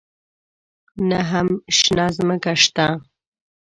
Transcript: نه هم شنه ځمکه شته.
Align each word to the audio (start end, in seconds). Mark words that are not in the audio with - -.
نه 1.09 1.19
هم 1.29 1.47
شنه 1.77 2.05
ځمکه 2.17 2.53
شته. 2.63 2.87